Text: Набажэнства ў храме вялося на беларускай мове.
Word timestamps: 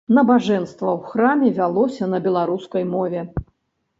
Набажэнства 0.17 0.89
ў 0.97 1.09
храме 1.09 1.49
вялося 1.59 2.09
на 2.13 2.21
беларускай 2.29 2.83
мове. 2.95 3.21